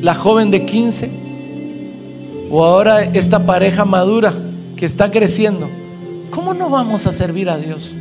[0.00, 1.28] La joven de 15
[2.50, 4.32] o ahora esta pareja madura
[4.76, 5.68] que está creciendo.
[6.30, 7.96] ¿Cómo no vamos a servir a Dios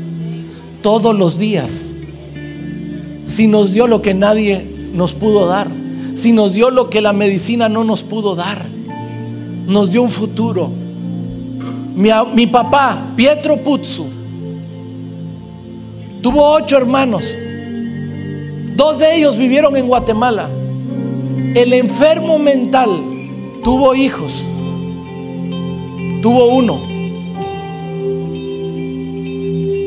[0.81, 1.93] todos los días?
[3.23, 5.69] Si nos dio lo que nadie nos pudo dar,
[6.15, 8.65] si nos dio lo que la medicina no nos pudo dar,
[9.67, 10.71] nos dio un futuro.
[11.95, 14.07] Mi, papá, Pietro Puzzu,
[16.21, 17.37] tuvo ocho hermanos.
[18.75, 20.49] Dos de ellos vivieron en Guatemala.
[21.55, 22.89] El enfermo mental
[23.63, 24.49] tuvo hijos.
[26.21, 26.81] Tuvo uno.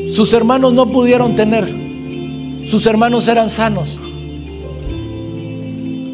[0.09, 1.73] Sus hermanos no pudieron tener.
[2.65, 4.01] Sus hermanos eran sanos.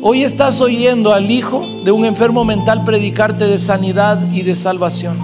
[0.02, 5.16] Hoy estás oyendo al hijo de un enfermo mental predicarte de sanidad y de salvación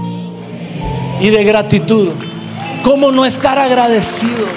[1.20, 2.08] y de gratitud.
[2.84, 4.48] ¿Cómo no estar agradecidos?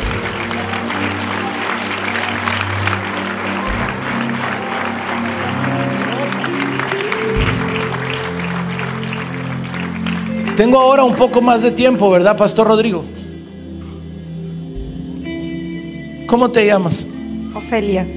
[10.55, 13.03] Tengo ahora un poco más de tiempo, ¿verdad, Pastor Rodrigo?
[16.27, 17.05] ¿Cómo te llamas?
[17.53, 18.07] Ofelia.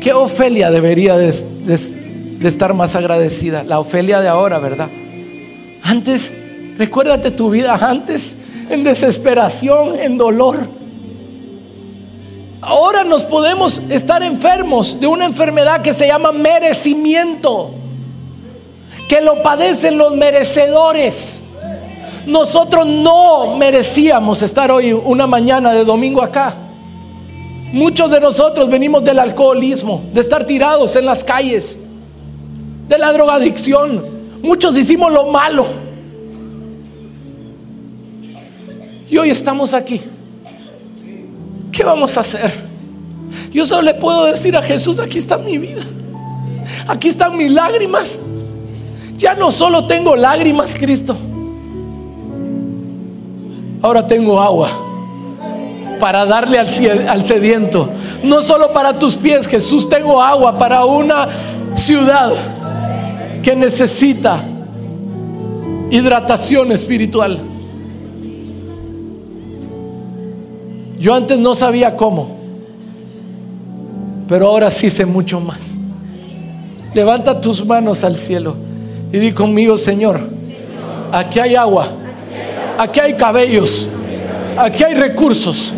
[0.00, 3.64] ¿Qué Ofelia debería de, de- de estar más agradecida?
[3.64, 4.90] La Ofelia de ahora, ¿verdad?
[5.82, 6.36] Antes,
[6.78, 8.36] recuérdate tu vida antes,
[8.72, 10.68] en desesperación, en dolor.
[12.62, 17.72] Ahora nos podemos estar enfermos de una enfermedad que se llama merecimiento,
[19.08, 21.42] que lo padecen los merecedores.
[22.24, 26.56] Nosotros no merecíamos estar hoy una mañana de domingo acá.
[27.72, 31.78] Muchos de nosotros venimos del alcoholismo, de estar tirados en las calles,
[32.88, 34.04] de la drogadicción.
[34.40, 35.91] Muchos hicimos lo malo.
[39.12, 40.00] Y hoy estamos aquí.
[41.70, 42.50] ¿Qué vamos a hacer?
[43.52, 45.82] Yo solo le puedo decir a Jesús, aquí está mi vida.
[46.88, 48.22] Aquí están mis lágrimas.
[49.18, 51.14] Ya no solo tengo lágrimas, Cristo.
[53.82, 54.70] Ahora tengo agua
[56.00, 56.68] para darle al,
[57.06, 57.90] al sediento.
[58.22, 61.28] No solo para tus pies, Jesús, tengo agua para una
[61.74, 62.32] ciudad
[63.42, 64.42] que necesita
[65.90, 67.51] hidratación espiritual.
[71.02, 72.36] Yo antes no sabía cómo,
[74.28, 75.76] pero ahora sí sé mucho más.
[76.94, 78.54] Levanta tus manos al cielo
[79.12, 80.20] y di conmigo, Señor,
[81.10, 81.88] aquí hay agua,
[82.78, 83.88] aquí hay cabellos,
[84.56, 85.74] aquí hay recursos,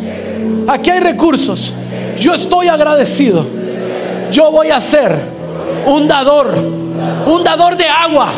[0.68, 1.72] aquí hay recursos.
[2.18, 3.46] Yo estoy agradecido.
[4.30, 5.18] Yo voy a ser
[5.86, 6.54] un dador,
[7.26, 8.28] un dador de agua,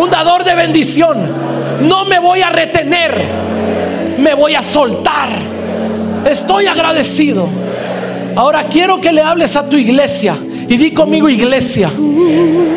[0.00, 1.18] un dador de bendición.
[1.82, 3.26] No me voy a retener,
[4.16, 5.52] me voy a soltar.
[6.26, 7.48] Estoy agradecido.
[8.36, 10.34] Ahora quiero que le hables a tu iglesia
[10.68, 11.90] y di conmigo iglesia.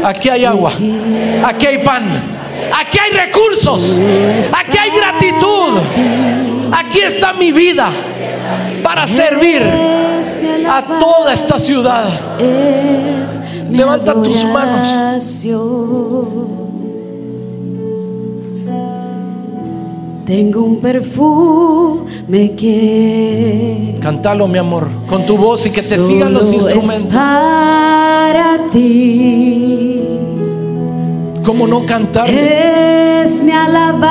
[0.04, 0.72] Aquí hay agua,
[1.44, 2.38] aquí hay pan,
[2.80, 4.00] Aquí hay recursos.
[4.54, 5.80] Aquí hay gratitud.
[6.72, 7.90] Aquí está mi vida
[8.84, 9.64] para servir
[10.70, 12.08] a toda esta ciudad.
[13.72, 15.24] Levanta tus manos.
[20.28, 26.48] Tengo un perfume que Cántalo, mi amor, con tu voz y que te sigan los
[26.48, 27.14] solo es instrumentos.
[27.14, 30.02] para ti.
[31.46, 32.30] ¿Cómo no cantar?
[32.30, 34.02] Es mi alabanza,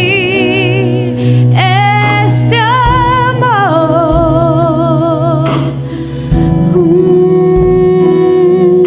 [1.56, 2.58] este
[3.38, 5.48] amor.
[6.76, 8.84] Mm,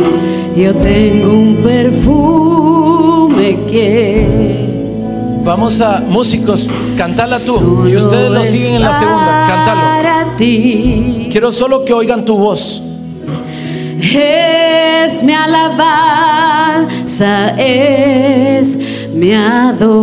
[0.56, 4.60] Yo tengo un perfume que
[5.42, 7.88] Vamos a músicos, cantala tú.
[7.88, 9.46] Y ustedes lo siguen en la segunda.
[9.48, 9.99] Cántalo.
[10.40, 11.28] Ti.
[11.30, 12.80] Quiero solo que oigan tu voz.
[14.00, 16.00] Es mi alabanza,
[17.58, 18.78] es
[19.12, 20.00] mi adoración.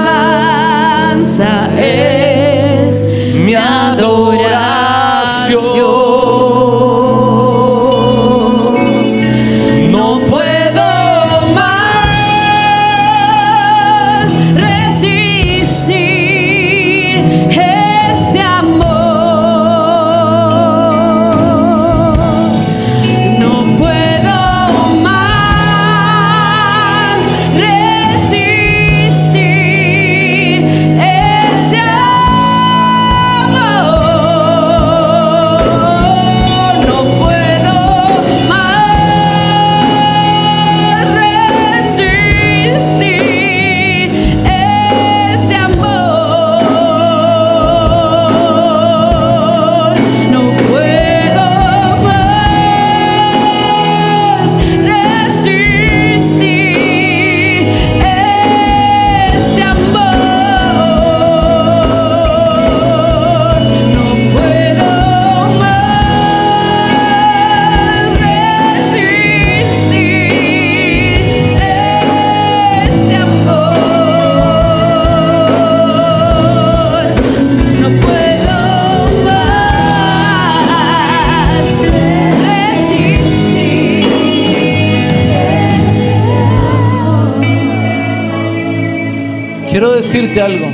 [89.74, 90.68] Quiero decirte algo.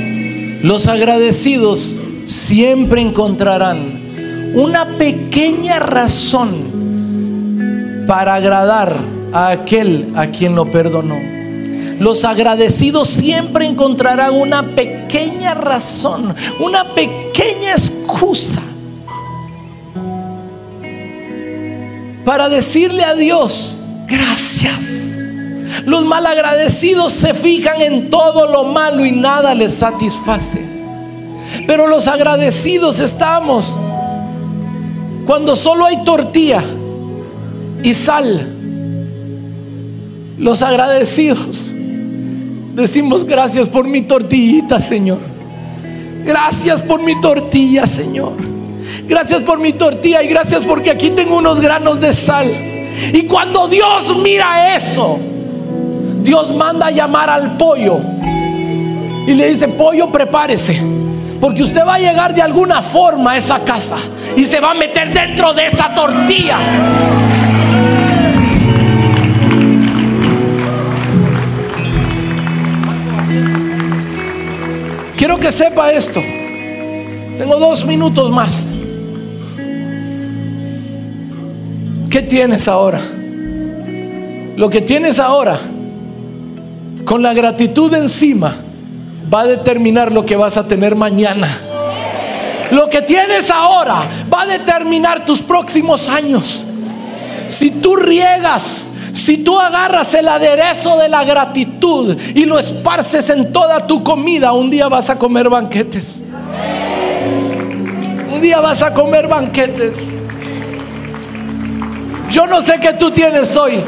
[0.61, 6.49] Los agradecidos siempre encontrarán una pequeña razón
[8.05, 8.93] para agradar
[9.31, 11.17] a aquel a quien lo perdonó.
[11.97, 18.59] Los agradecidos siempre encontrarán una pequeña razón, una pequeña excusa
[22.25, 23.79] para decirle a Dios,
[24.09, 25.09] gracias.
[25.86, 30.59] Los malagradecidos se fijan en todo lo malo y nada les satisface.
[31.67, 33.78] Pero los agradecidos estamos
[35.26, 36.63] cuando solo hay tortilla
[37.84, 38.55] y sal.
[40.38, 41.74] Los agradecidos
[42.74, 45.20] decimos gracias por mi tortillita, Señor.
[46.26, 48.34] Gracias por mi tortilla, Señor.
[49.07, 52.51] Gracias por mi tortilla y gracias porque aquí tengo unos granos de sal.
[53.13, 55.20] Y cuando Dios mira eso,
[56.22, 57.99] Dios manda a llamar al pollo
[59.28, 60.82] y le dice, pollo, prepárese.
[61.39, 63.97] Porque usted va a llegar de alguna forma a esa casa
[64.36, 66.57] y se va a meter dentro de esa tortilla.
[75.15, 76.22] Quiero que sepa esto.
[77.38, 78.67] Tengo dos minutos más.
[82.09, 82.99] ¿Qué tienes ahora?
[84.55, 85.57] Lo que tienes ahora,
[87.10, 88.53] con la gratitud encima,
[89.34, 91.47] va a determinar lo que vas a tener mañana.
[92.70, 96.68] Lo que tienes ahora va a determinar tus próximos años.
[97.47, 103.51] Si tú riegas, si tú agarras el aderezo de la gratitud y lo esparces en
[103.51, 106.24] toda tu comida, un día vas a comer banquetes.
[108.32, 110.14] Un día vas a comer banquetes.
[112.30, 113.82] Yo no sé qué tú tienes hoy.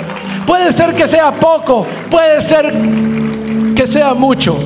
[0.46, 2.74] Puede ser que sea poco, puede ser
[3.76, 4.58] que sea mucho.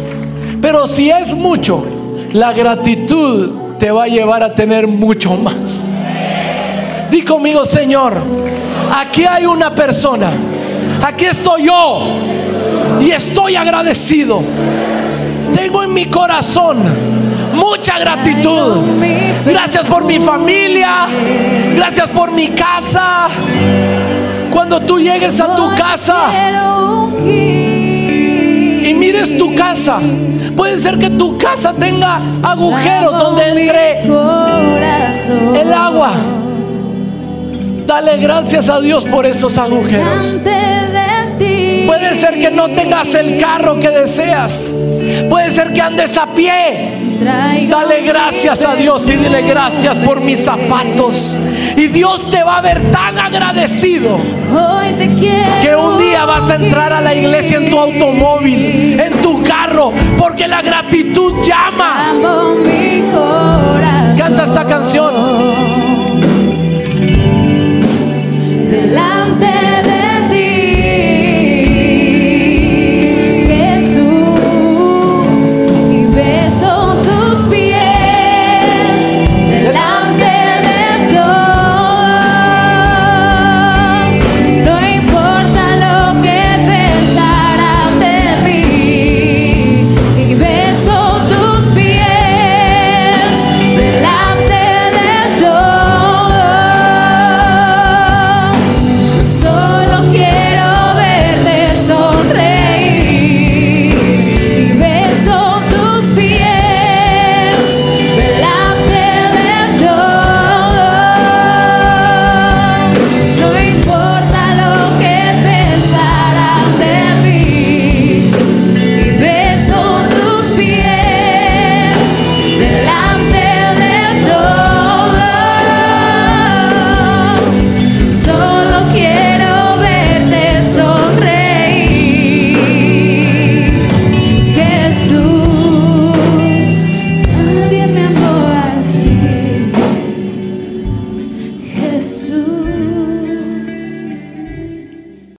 [0.61, 1.83] Pero si es mucho,
[2.31, 5.89] la gratitud te va a llevar a tener mucho más.
[7.11, 8.13] Di conmigo, Señor,
[8.95, 10.31] aquí hay una persona,
[11.03, 12.07] aquí estoy yo
[12.99, 14.41] y estoy agradecido.
[15.53, 16.77] Tengo en mi corazón
[17.53, 18.77] mucha gratitud.
[19.45, 21.07] Gracias por mi familia,
[21.75, 23.29] gracias por mi casa.
[24.55, 26.29] Cuando tú llegues a tu casa
[27.27, 29.99] y mires tu casa,
[30.55, 34.03] puede ser que tu casa tenga agujeros donde entre
[35.61, 36.11] el agua.
[37.85, 40.41] Dale gracias a Dios por esos agujeros.
[41.85, 44.71] Puede ser que no tengas el carro que deseas.
[45.29, 47.04] Puede ser que andes a pie.
[47.69, 51.37] Dale gracias a Dios y dile gracias por mis zapatos.
[51.75, 54.17] Y Dios te va a ver tan agradecido
[55.61, 59.93] que un día vas a entrar a la iglesia en tu automóvil, en tu carro,
[60.17, 62.13] porque la gratitud llama.
[64.17, 65.84] Canta esta canción.